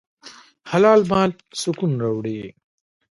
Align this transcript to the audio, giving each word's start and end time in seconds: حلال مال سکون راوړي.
حلال 0.71 0.99
مال 1.11 1.31
سکون 1.61 1.91
راوړي. 2.01 2.39